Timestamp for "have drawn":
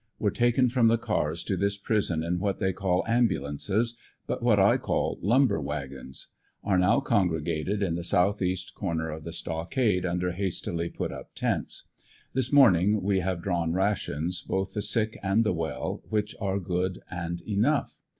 13.19-13.73